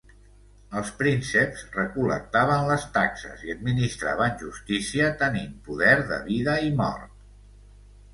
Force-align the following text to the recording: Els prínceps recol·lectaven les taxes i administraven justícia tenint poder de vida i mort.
Els 0.79 0.87
prínceps 0.99 1.59
recol·lectaven 1.73 2.63
les 2.71 2.85
taxes 2.95 3.43
i 3.49 3.53
administraven 3.55 4.33
justícia 4.45 5.11
tenint 5.21 5.53
poder 5.69 5.93
de 6.13 6.19
vida 6.31 6.57
i 6.71 6.73
mort. 6.81 7.13